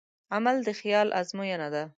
[0.35, 1.83] عمل د خیال ازموینه ده.